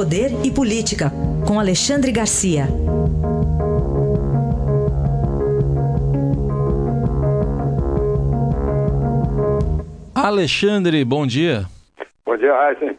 Poder 0.00 0.30
e 0.42 0.50
Política, 0.50 1.12
com 1.46 1.60
Alexandre 1.60 2.10
Garcia. 2.10 2.66
Alexandre, 10.14 11.04
bom 11.04 11.26
dia. 11.26 11.66
Bom 12.24 12.34
dia, 12.34 12.50
Raíssa. 12.50 12.96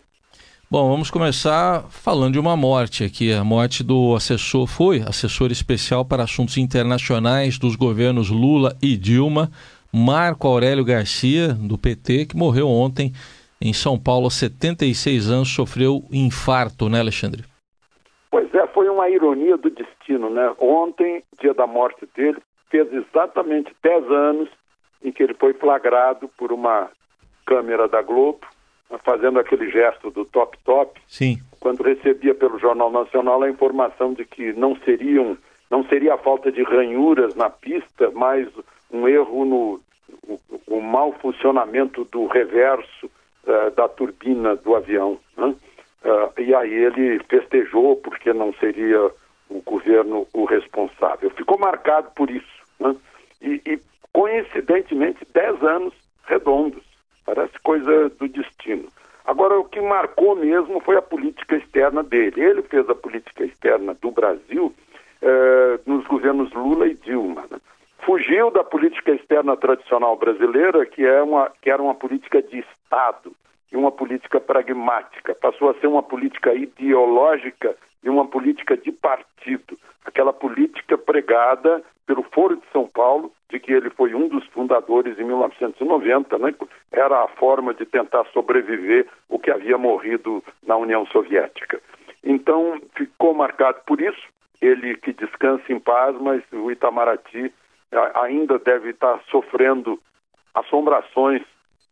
Bom, 0.70 0.92
vamos 0.92 1.10
começar 1.10 1.86
falando 1.90 2.34
de 2.34 2.40
uma 2.40 2.56
morte 2.56 3.04
aqui. 3.04 3.34
A 3.34 3.44
morte 3.44 3.84
do 3.84 4.14
assessor 4.14 4.68
foi 4.68 5.02
assessor 5.02 5.52
especial 5.52 6.06
para 6.06 6.22
assuntos 6.22 6.56
internacionais 6.58 7.58
dos 7.58 7.76
governos 7.76 8.30
Lula 8.30 8.78
e 8.80 8.96
Dilma, 8.96 9.50
Marco 9.92 10.48
Aurélio 10.48 10.86
Garcia, 10.86 11.48
do 11.48 11.80
PT, 11.80 12.28
que 12.28 12.38
morreu 12.38 12.70
ontem 12.70 13.12
em 13.62 13.74
São 13.74 14.00
Paulo, 14.00 14.26
aos 14.26 14.36
76 14.36 15.30
anos, 15.30 15.54
sofreu 15.54 16.04
infarto, 16.12 16.90
né, 16.90 17.00
Alexandre? 17.00 17.44
Pois 18.30 18.54
é, 18.56 18.66
foi 18.68 18.90
uma 18.90 19.10
ironia 19.10 19.58
do 19.58 19.70
destino, 19.70 20.30
né? 20.30 20.54
Ontem, 20.58 21.24
dia 21.40 21.54
da 21.54 21.68
morte 21.68 22.08
dele, 22.16 22.38
fez 22.70 22.88
exatamente 22.94 23.72
10 23.84 24.12
anos 24.12 24.50
em 25.04 25.12
que 25.12 25.22
ele 25.22 25.34
foi 25.34 25.54
flagrado 25.54 26.30
por 26.38 26.52
uma 26.52 26.90
câmera 27.46 27.88
da 27.88 28.02
Globo 28.02 28.40
fazendo 29.00 29.40
aquele 29.40 29.70
gesto 29.70 30.10
do 30.12 30.26
top 30.26 30.58
top, 30.64 31.00
Sim. 31.08 31.38
quando 31.60 31.84
recebia 31.84 32.36
pelo 32.36 32.60
Jornal 32.60 32.92
Nacional 32.92 33.42
a 33.44 33.50
informação 33.50 34.14
de 34.14 34.26
que 34.26 34.54
não 34.54 34.76
seriam, 34.78 35.38
não 35.70 35.84
seria 35.86 36.16
a 36.16 36.18
falta 36.18 36.52
de 36.52 36.64
ranhuras 36.64 37.36
na 37.36 37.50
pista, 37.50 38.12
mas 38.14 38.48
um 38.92 39.08
erro 39.08 39.46
no 39.46 39.82
o, 40.28 40.40
o 40.68 40.82
mau 40.82 41.14
funcionamento 41.14 42.06
do 42.06 42.28
reverso 42.28 43.10
uh, 43.46 43.72
da 43.76 43.88
turbina 43.88 44.56
do 44.56 44.76
avião. 44.76 45.20
Né? 45.38 45.56
Uh, 46.04 46.42
e 46.42 46.54
aí 46.54 46.74
ele 46.74 47.20
festejou 47.30 47.96
porque 47.98 48.34
não 48.34 48.54
seria 48.54 49.12
o 49.50 49.62
governo 49.62 50.28
o 50.34 50.46
responsável. 50.46 51.30
Ficou 51.32 51.58
marcado 51.58 52.10
por 52.16 52.30
isso. 52.30 52.62
Né? 52.80 52.96
E, 53.42 53.62
e, 53.66 53.80
coincidentemente, 54.14 55.26
10 55.34 55.64
anos 55.64 55.94
redondos. 56.26 56.84
Parece 57.26 57.54
coisa 57.64 58.10
do 58.10 58.28
destino. 58.28 58.88
Agora, 59.26 59.60
o 59.60 59.66
que 59.66 59.80
marcou 59.80 60.36
mesmo 60.36 60.80
foi 60.82 60.98
a 60.98 61.02
política 61.02 61.56
externa 61.56 62.02
dele. 62.04 62.42
Ele 62.42 62.62
fez 62.64 62.90
a 62.90 62.96
política 62.96 63.46
externa 63.46 63.96
do 64.02 64.12
Brasil 64.12 64.74
eh, 65.22 65.80
nos 65.86 66.06
governos 66.08 66.52
Lula 66.54 66.88
e 66.88 66.96
Dilma. 66.96 67.46
Fugiu 68.32 68.50
da 68.50 68.64
política 68.64 69.12
externa 69.12 69.58
tradicional 69.58 70.16
brasileira, 70.16 70.86
que, 70.86 71.06
é 71.06 71.22
uma, 71.22 71.52
que 71.62 71.70
era 71.70 71.84
uma 71.84 71.94
política 71.94 72.42
de 72.42 72.60
Estado 72.60 73.36
e 73.70 73.76
uma 73.76 73.92
política 73.92 74.40
pragmática. 74.40 75.36
Passou 75.36 75.70
a 75.70 75.74
ser 75.74 75.88
uma 75.88 76.02
política 76.02 76.54
ideológica 76.54 77.76
e 78.02 78.10
uma 78.10 78.26
política 78.26 78.78
de 78.78 78.90
partido. 78.90 79.78
Aquela 80.06 80.32
política 80.32 80.98
pregada 80.98 81.84
pelo 82.08 82.24
Foro 82.24 82.56
de 82.56 82.64
São 82.72 82.88
Paulo, 82.88 83.34
de 83.50 83.60
que 83.60 83.74
ele 83.74 83.90
foi 83.90 84.16
um 84.16 84.30
dos 84.30 84.46
fundadores 84.48 85.20
em 85.20 85.26
1990, 85.26 86.38
né? 86.38 86.56
era 86.90 87.26
a 87.26 87.28
forma 87.28 87.74
de 87.74 87.86
tentar 87.86 88.24
sobreviver 88.32 89.10
o 89.28 89.38
que 89.38 89.52
havia 89.52 89.78
morrido 89.78 90.42
na 90.66 90.78
União 90.78 91.06
Soviética. 91.08 91.82
Então, 92.24 92.80
ficou 92.96 93.34
marcado 93.34 93.82
por 93.86 94.00
isso. 94.00 94.24
Ele 94.62 94.96
que 94.96 95.12
descansa 95.12 95.64
em 95.74 95.80
paz, 95.82 96.16
mas 96.22 96.42
o 96.54 96.72
Itamaraty 96.72 97.52
ainda 98.16 98.58
deve 98.60 98.92
estar 98.92 99.20
sofrendo 99.30 100.00
assombrações 100.54 101.42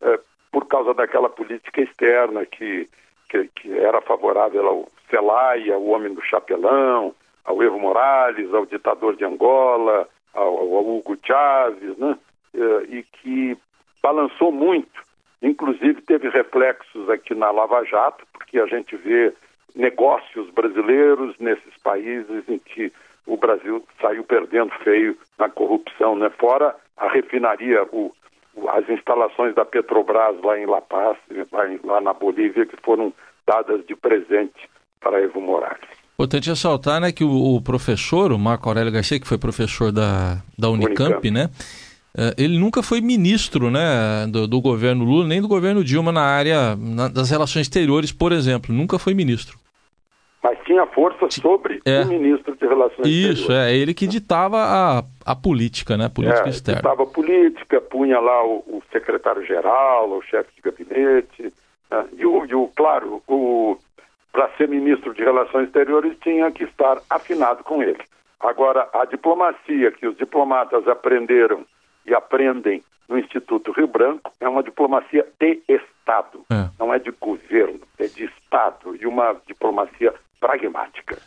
eh, 0.02 0.19
por 0.52 0.67
causa 0.67 0.94
daquela 0.94 1.30
política 1.30 1.81
externa 1.81 2.45
que, 2.45 2.89
que, 3.30 3.47
que 3.55 3.78
era 3.78 4.02
favorável 4.02 4.67
ao 4.67 4.89
Celaya, 5.09 5.77
o 5.77 5.89
homem 5.89 6.14
do 6.14 6.22
chapelão, 6.22 7.14
ao 7.44 7.61
Evo 7.64 7.80
Morales, 7.80 8.53
ao 8.53 8.66
ditador 8.66 9.16
de 9.16 9.25
Angola, 9.25 10.08
ao, 10.33 10.58
ao 10.58 10.97
Hugo 10.97 11.17
Chávez, 11.26 11.98
né? 11.98 12.17
e 12.89 13.04
que 13.04 13.58
balançou 14.02 14.52
muito. 14.52 15.02
Inclusive 15.42 16.02
teve 16.02 16.30
reflexos 16.30 17.10
aqui 17.10 17.33
na 17.33 17.49
Lava 17.52 17.83
Jato, 17.86 18.26
porque 18.33 18.60
a 18.60 18.66
gente 18.66 18.95
vê 18.98 19.33
negócios 19.76 20.49
brasileiros 20.49 21.37
nesses 21.39 21.77
países 21.83 22.48
em 22.48 22.60
que 22.60 22.92
o 23.30 23.38
Brasil 23.38 23.84
saiu 24.02 24.23
perdendo 24.23 24.72
feio 24.84 25.16
na 25.38 25.48
corrupção, 25.48 26.16
né? 26.16 26.30
Fora 26.40 26.76
a 26.98 27.08
refinaria, 27.08 27.84
o, 27.92 28.12
as 28.70 28.90
instalações 28.90 29.54
da 29.56 29.64
Petrobras 29.64 30.36
lá 30.44 30.60
em 30.60 30.66
La 30.66 30.82
Paz, 30.82 31.17
lá, 31.52 31.70
em, 31.70 31.80
lá 31.84 32.02
na 32.02 32.14
Bolívia, 32.14 32.66
que 32.66 32.76
foram 32.84 33.14
dadas 33.48 33.86
de 33.86 33.95
presente 33.95 34.70
para 35.00 35.22
Evo 35.22 35.40
Morales. 35.40 35.88
Importante 36.16 36.50
ressaltar 36.50 37.00
né, 37.00 37.12
que 37.12 37.23
o, 37.23 37.56
o, 37.56 37.62
professor, 37.62 38.32
o 38.32 38.40
Marco 38.40 38.67
Aurélio 38.67 38.92
Garcia, 38.92 39.20
que 39.20 39.28
foi 39.28 39.38
professor 39.38 39.92
da, 39.92 40.40
da 40.58 40.70
Unicamp, 40.70 41.28
Unicamp. 41.28 41.32
né? 41.32 41.50
ele 42.38 42.58
nunca 42.58 42.84
foi 42.84 43.00
ministro 43.00 43.70
né, 43.72 44.28
do, 44.28 44.46
do, 44.46 44.60
governo 44.60 45.06
Lula, 45.06 45.28
nem 45.28 45.40
do 45.40 45.48
governo 45.48 45.84
Dilma 45.84 46.11
na 46.11 46.23
área 46.23 46.76
na, 46.76 47.08
das 47.08 47.30
relações 47.30 47.67
exteriores, 47.67 48.11
por 48.11 48.34
exemplo. 48.34 48.76
Nunca 48.76 49.00
foi 49.00 49.14
ministro. 49.14 49.58
Mas 50.42 50.58
tinha 50.66 50.86
força 50.88 51.30
sobre 51.30 51.82
é. 51.86 52.02
o 52.02 52.08
ministro 52.08 52.55
de 52.55 52.66
Relações 52.66 53.05
Isso, 53.05 53.42
Exteriores. 53.42 53.73
é 53.73 53.76
ele 53.76 53.94
que 53.94 54.08
ditava 54.08 54.58
a, 54.58 55.04
a 55.26 55.36
política, 55.36 55.98
né? 55.98 56.05
A 56.05 56.10
política 56.10 56.48
é, 56.48 56.50
externa. 56.50 56.82
Ditava 56.82 57.04
a 57.04 57.08
política, 57.08 57.82
punha 57.82 58.20
lá 58.20 58.45
o, 58.45 58.60
o 58.67 58.83
secretário-geral, 58.92 60.10
o 60.10 60.22
chefe 60.22 60.49
de 60.55 60.61
gabinete. 60.61 61.54
Né? 61.92 62.05
E, 62.17 62.26
o, 62.26 62.45
e 62.45 62.55
o, 62.55 62.70
claro, 62.73 63.22
o, 63.28 63.78
para 64.32 64.49
ser 64.58 64.70
ministro 64.70 65.14
de 65.14 65.23
Relações 65.23 65.67
Exteriores 65.67 66.16
tinha 66.22 66.49
que 66.52 66.64
estar 66.64 67.02
afinado 67.10 67.64
com 67.64 67.83
ele. 67.83 67.99
Agora, 68.39 68.88
a 68.94 69.04
diplomacia 69.04 69.92
que 69.92 70.08
os 70.08 70.16
diplomatas 70.16 70.88
aprenderam 70.88 71.66
e 72.05 72.14
aprendem 72.14 72.82
no 73.10 73.17
Instituto 73.17 73.72
Rio 73.72 73.88
Branco 73.88 74.32
é 74.39 74.48
uma 74.48 74.64
diplomacia 74.64 75.28
de 75.39 75.61
Estado, 75.67 76.45
é. 76.49 76.70
não 76.80 76.94
é 76.94 76.99
de 76.99 77.11
governo, 77.20 77.82
é 77.98 78.05
de 78.05 78.26
Estado 78.26 78.95
e 78.95 79.05
uma 79.05 79.36
diplomacia 79.45 80.14
pragmática. 80.39 81.17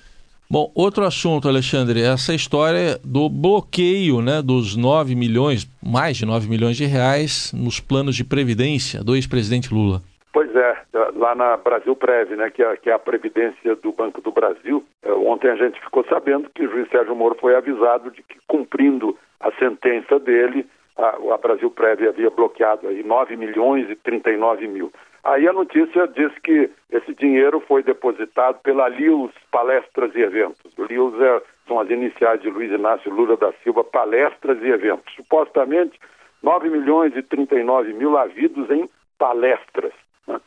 Bom, 0.50 0.71
outro 0.75 1.05
assunto, 1.05 1.49
Alexandre, 1.49 2.03
essa 2.03 2.34
história 2.34 2.99
do 3.03 3.27
bloqueio 3.31 4.21
né, 4.21 4.43
dos 4.43 4.77
9 4.77 5.15
milhões, 5.15 5.67
mais 5.83 6.19
de 6.19 6.27
9 6.27 6.47
milhões 6.47 6.77
de 6.77 6.84
reais 6.84 7.53
nos 7.55 7.81
planos 7.81 8.15
de 8.15 8.22
previdência 8.22 9.03
do 9.03 9.15
ex-presidente 9.15 9.72
Lula. 9.72 10.03
Pois 10.31 10.55
é, 10.55 10.77
lá 11.17 11.34
na 11.34 11.56
Brasil 11.56 11.97
Prev, 11.97 12.37
né, 12.37 12.51
que 12.51 12.62
é, 12.62 12.77
que 12.77 12.91
é 12.91 12.93
a 12.93 12.99
Previdência 12.99 13.77
do 13.77 13.93
Banco 13.93 14.21
do 14.21 14.31
Brasil, 14.31 14.84
é, 15.03 15.12
ontem 15.12 15.49
a 15.51 15.56
gente 15.56 15.81
ficou 15.81 16.05
sabendo 16.05 16.51
que 16.55 16.67
o 16.67 16.71
juiz 16.71 16.89
Sérgio 16.91 17.17
Moro 17.17 17.37
foi 17.41 17.55
avisado 17.55 18.11
de 18.11 18.22
que, 18.22 18.37
cumprindo 18.47 19.17
a 19.41 19.51
sentença 19.53 20.19
dele, 20.19 20.67
a, 20.97 21.34
a 21.34 21.38
Brasil 21.38 21.70
Prev 21.70 22.08
havia 22.08 22.30
bloqueado 22.30 22.88
aí 22.88 23.03
9 23.03 23.36
milhões 23.36 23.88
e 23.91 23.97
39 23.97 24.66
mil. 24.69 24.92
Aí 25.25 25.47
a 25.47 25.53
notícia 25.53 26.08
diz 26.08 26.32
que 26.41 26.69
esse 26.91 27.14
dinheiro 27.14 27.60
foi 27.60 27.82
depositado 27.82 28.58
pela 28.62 28.88
Lius 28.88 29.30
Palestras 29.53 30.12
e 30.14 30.20
Eventos. 30.20 30.72
Lius 30.76 31.14
é, 31.20 31.42
são 31.69 31.78
as 31.78 31.88
iniciais 31.88 32.41
de 32.41 32.50
Luiz 32.50 32.72
Inácio 32.72 33.12
Lula 33.12 33.36
da 33.36 33.53
Silva, 33.62 33.84
Palestras 33.84 34.60
e 34.62 34.69
Eventos. 34.69 35.14
Supostamente 35.14 35.98
9 36.42 36.69
milhões 36.69 37.16
e 37.16 37.22
39 37.22 37.92
mil 37.92 38.19
havidos 38.19 38.69
em 38.69 38.88
palestras. 39.16 39.92
Né? 40.26 40.41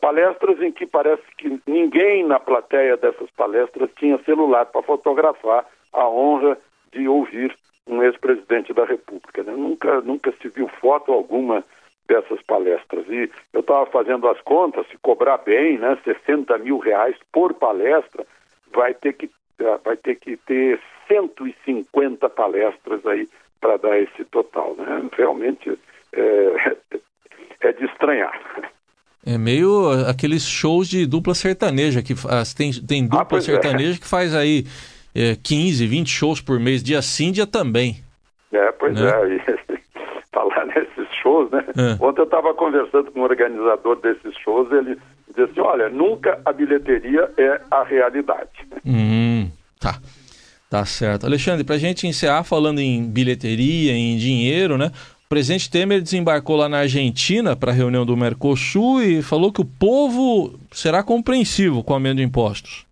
Palestras 0.00 0.62
em 0.62 0.72
que 0.72 0.86
parece 0.86 1.22
que 1.36 1.60
ninguém 1.66 2.24
na 2.24 2.40
plateia 2.40 2.96
dessas 2.96 3.30
palestras 3.32 3.90
tinha 3.98 4.18
celular 4.24 4.64
para 4.66 4.82
fotografar 4.82 5.66
a 5.92 6.08
honra 6.08 6.56
de 6.90 7.06
ouvir 7.06 7.54
um 7.86 8.02
ex-presidente 8.02 8.72
da 8.72 8.84
República. 8.84 9.42
Né? 9.42 9.52
Nunca, 9.52 10.00
nunca 10.00 10.32
se 10.40 10.48
viu 10.48 10.68
foto 10.80 11.12
alguma 11.12 11.64
dessas 12.06 12.40
palestras. 12.42 13.06
E 13.08 13.30
eu 13.52 13.60
estava 13.60 13.86
fazendo 13.86 14.28
as 14.28 14.40
contas, 14.42 14.86
se 14.88 14.98
cobrar 14.98 15.38
bem, 15.38 15.78
né, 15.78 15.96
60 16.04 16.58
mil 16.58 16.78
reais 16.78 17.16
por 17.32 17.54
palestra, 17.54 18.26
vai 18.72 18.94
ter 18.94 19.12
que, 19.14 19.30
eh, 19.58 19.78
vai 19.84 19.96
ter, 19.96 20.16
que 20.16 20.36
ter 20.36 20.80
150 21.08 22.28
palestras 22.28 23.04
aí 23.06 23.28
para 23.60 23.76
dar 23.76 23.98
esse 23.98 24.24
total. 24.24 24.74
Né? 24.76 25.08
Realmente 25.16 25.78
é, 26.12 26.76
é 27.60 27.72
de 27.72 27.84
estranhar. 27.84 28.32
É 29.24 29.38
meio 29.38 29.88
aqueles 30.08 30.44
shows 30.44 30.88
de 30.88 31.06
dupla 31.06 31.34
sertaneja, 31.34 32.02
que 32.02 32.12
tem, 32.56 32.72
tem 32.72 33.06
dupla 33.06 33.38
ah, 33.38 33.40
sertaneja 33.40 33.96
é. 33.96 34.00
que 34.00 34.06
faz 34.06 34.34
aí 34.34 34.64
é, 35.14 35.36
15, 35.36 35.86
20 35.86 36.08
shows 36.08 36.40
por 36.40 36.58
mês, 36.58 36.82
dia 36.82 37.02
sim, 37.02 37.32
dia 37.32 37.46
também. 37.46 38.02
É, 38.52 38.72
pois 38.72 38.94
né? 38.94 39.10
é. 39.46 39.72
falar 40.32 40.66
nesses 40.66 41.14
shows, 41.22 41.50
né? 41.50 41.64
É. 41.76 42.04
Ontem 42.04 42.20
eu 42.20 42.24
estava 42.24 42.54
conversando 42.54 43.10
com 43.12 43.20
o 43.20 43.22
um 43.22 43.24
organizador 43.24 43.96
desses 44.00 44.34
shows, 44.38 44.70
ele 44.72 44.98
disse 45.28 45.42
assim, 45.42 45.60
olha, 45.60 45.88
nunca 45.88 46.40
a 46.44 46.52
bilheteria 46.52 47.30
é 47.36 47.60
a 47.70 47.82
realidade. 47.84 48.50
Hum, 48.84 49.50
tá. 49.78 49.98
Tá 50.72 50.86
certo. 50.86 51.26
Alexandre, 51.26 51.64
para 51.64 51.74
a 51.74 51.78
gente 51.78 52.06
encerrar 52.06 52.44
falando 52.44 52.78
em 52.80 53.04
bilheteria, 53.04 53.92
em 53.92 54.16
dinheiro, 54.16 54.78
né? 54.78 54.90
O 55.26 55.28
presidente 55.28 55.70
Temer 55.70 56.00
desembarcou 56.00 56.56
lá 56.56 56.66
na 56.66 56.78
Argentina 56.78 57.54
para 57.54 57.72
a 57.72 57.74
reunião 57.74 58.06
do 58.06 58.16
Mercosul 58.16 59.02
e 59.02 59.20
falou 59.20 59.52
que 59.52 59.60
o 59.60 59.66
povo 59.66 60.58
será 60.70 61.02
compreensivo 61.02 61.84
com 61.84 61.92
o 61.92 61.96
aumento 61.96 62.16
de 62.16 62.22
impostos. 62.22 62.86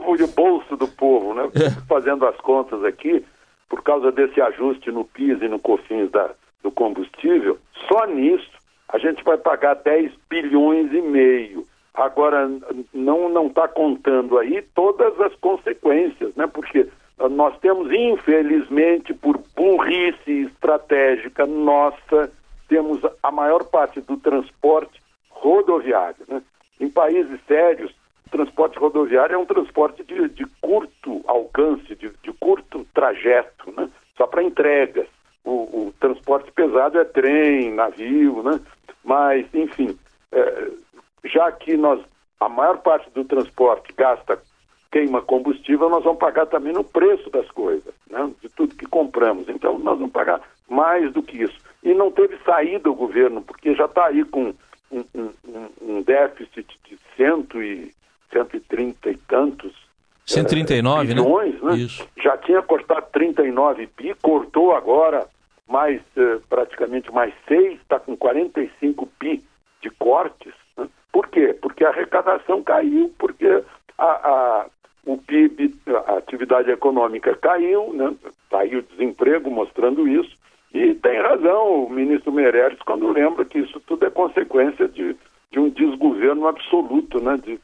Povo 0.00 0.16
e 0.16 0.22
o 0.22 0.28
bolso 0.28 0.76
do 0.76 0.88
povo, 0.88 1.34
né? 1.34 1.48
É. 1.54 1.70
Fazendo 1.88 2.26
as 2.26 2.36
contas 2.38 2.84
aqui, 2.84 3.24
por 3.68 3.82
causa 3.82 4.10
desse 4.12 4.40
ajuste 4.40 4.90
no 4.90 5.04
PIS 5.04 5.40
e 5.42 5.48
no 5.48 5.58
COFINS 5.58 6.10
da, 6.10 6.30
do 6.62 6.70
combustível, 6.70 7.58
só 7.88 8.06
nisso 8.06 8.50
a 8.88 8.98
gente 8.98 9.24
vai 9.24 9.36
pagar 9.36 9.74
10 9.74 10.12
bilhões 10.28 10.92
e 10.92 11.00
meio. 11.00 11.64
Agora, 11.92 12.50
não 12.92 13.28
não 13.28 13.46
está 13.46 13.68
contando 13.68 14.38
aí 14.38 14.62
todas 14.74 15.18
as 15.20 15.34
consequências, 15.36 16.34
né? 16.34 16.46
Porque 16.46 16.88
nós 17.30 17.56
temos, 17.58 17.92
infelizmente, 17.92 19.14
por 19.14 19.40
burrice 19.56 20.42
estratégica 20.42 21.46
nossa, 21.46 22.32
temos 22.68 23.00
a 23.22 23.30
maior 23.30 23.64
parte 23.64 24.00
do 24.00 24.16
transporte 24.16 25.00
rodoviário. 25.30 26.24
Né? 26.28 26.42
Em 26.80 26.88
países 26.88 27.38
sérios, 27.46 27.94
transporte 28.34 28.76
rodoviário 28.76 29.36
é 29.36 29.38
um 29.38 29.46
transporte 29.46 30.02
de, 30.02 30.28
de 30.30 30.44
curto 30.60 31.22
alcance, 31.28 31.94
de, 31.94 32.10
de, 32.20 32.32
curto 32.40 32.84
trajeto, 32.92 33.72
né? 33.76 33.88
só 34.16 34.26
para 34.26 34.42
entregas. 34.42 35.06
O, 35.44 35.50
o, 35.50 35.94
transporte 36.00 36.50
pesado 36.50 36.98
é 36.98 37.04
trem, 37.04 37.72
navio, 37.72 38.42
né? 38.42 38.60
mas, 39.04 39.46
enfim, 39.54 39.96
é, 40.32 40.70
já 41.24 41.52
que 41.52 41.76
nós, 41.76 42.00
a 42.40 42.48
maior 42.48 42.78
parte 42.78 43.08
do 43.10 43.24
transporte 43.24 43.94
gasta 43.96 44.42
queima 44.90 45.22
combustível, 45.22 45.88
nós 45.88 46.02
vamos 46.02 46.18
pagar 46.18 46.46
também 46.46 46.72
no 46.72 46.82
preço 46.82 47.30
das 47.30 47.48
coisas, 47.52 47.94
né? 48.10 48.32
de 48.42 48.48
tudo 48.48 48.74
que 48.74 48.86
compramos. 48.86 49.48
Então, 49.48 49.78
nós 49.78 49.96
vamos 49.96 50.12
pagar 50.12 50.40
mais 50.68 51.12
do 51.12 51.22
que 51.22 51.42
isso. 51.42 51.58
E 51.84 51.94
não 51.94 52.10
teve 52.10 52.36
saída 52.44 52.90
o 52.90 52.94
governo, 52.94 53.42
porque 53.42 53.74
já 53.74 53.84
está 53.84 54.06
aí 54.06 54.24
com 54.24 54.52
um, 54.90 55.04
um, 55.14 55.68
um, 55.82 56.02
déficit 56.02 56.66
de 56.88 56.98
cento 57.16 57.62
e, 57.62 57.92
130 58.34 59.10
e 59.10 59.16
tantos 59.16 59.84
139, 60.26 61.02
é, 61.02 61.14
bilhões, 61.14 61.62
né? 61.62 61.72
né? 61.72 61.76
Isso. 61.76 62.08
Já 62.22 62.36
tinha 62.38 62.62
cortado 62.62 63.06
39 63.12 63.88
bi, 63.96 64.14
cortou 64.22 64.74
agora 64.74 65.26
mais 65.68 66.00
uh, 66.16 66.40
praticamente 66.48 67.12
mais 67.12 67.32
6, 67.46 67.80
está 67.80 67.98
com 67.98 68.16
45 68.16 69.08
bi 69.20 69.42
de 69.82 69.90
cortes. 69.90 70.52
Né? 70.76 70.88
Por 71.12 71.28
quê? 71.28 71.54
Porque 71.60 71.84
a 71.84 71.90
arrecadação 71.90 72.62
caiu, 72.62 73.12
porque 73.18 73.62
a, 73.98 74.04
a, 74.04 74.66
o 75.04 75.18
PIB, 75.18 75.74
a 76.06 76.16
atividade 76.16 76.70
econômica 76.70 77.34
caiu, 77.36 77.92
né? 77.92 78.14
Caiu 78.50 78.82
tá 78.82 78.88
o 78.88 78.96
desemprego 78.96 79.50
mostrando 79.50 80.08
isso. 80.08 80.36
E 80.72 80.94
tem 80.94 81.20
razão 81.20 81.84
o 81.84 81.90
ministro 81.90 82.32
Meirelles 82.32 82.78
quando 82.80 83.10
lembra 83.10 83.44
que 83.44 83.58
isso 83.58 83.80
tudo 83.80 84.06
é 84.06 84.10
consequência 84.10 84.88
de, 84.88 85.14
de 85.50 85.60
um 85.60 85.68
desgoverno 85.68 86.48
absoluto, 86.48 87.20
né? 87.20 87.38
De, 87.42 87.60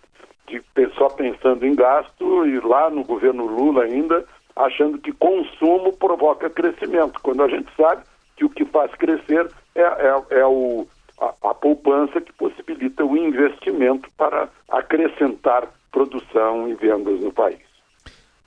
de 0.51 0.63
só 0.97 1.09
pensando 1.09 1.65
em 1.65 1.75
gasto 1.75 2.47
e 2.47 2.59
lá 2.61 2.91
no 2.91 3.05
governo 3.05 3.47
Lula 3.47 3.85
ainda 3.85 4.25
achando 4.57 4.99
que 4.99 5.13
consumo 5.13 5.93
provoca 5.93 6.51
crescimento, 6.51 7.21
quando 7.23 7.43
a 7.43 7.49
gente 7.49 7.69
sabe 7.77 8.03
que 8.37 8.45
o 8.45 8.51
que 8.51 8.65
faz 8.65 8.93
crescer 8.95 9.49
é, 9.75 9.83
é, 9.83 10.23
é 10.41 10.47
o, 10.47 10.87
a, 11.21 11.51
a 11.51 11.55
poupança 11.55 12.21
que 12.21 12.33
possibilita 12.33 13.05
o 13.05 13.17
investimento 13.17 14.11
para 14.17 14.49
acrescentar 14.69 15.69
produção 15.93 16.69
e 16.69 16.75
vendas 16.75 17.21
no 17.21 17.33
país. 17.33 17.59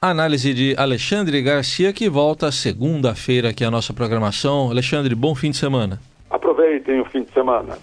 Análise 0.02 0.54
de 0.54 0.76
Alexandre 0.78 1.42
Garcia, 1.42 1.94
que 1.94 2.10
volta 2.10 2.52
segunda-feira 2.52 3.50
aqui 3.50 3.64
a 3.64 3.72
nossa 3.72 3.94
programação. 3.94 4.70
Alexandre, 4.70 5.16
bom 5.16 5.34
fim 5.34 5.52
de 5.52 5.58
semana. 5.58 6.00
Aproveitem 6.30 7.00
o 7.00 7.06
fim 7.06 7.24
de 7.24 7.32
semana. 7.32 7.78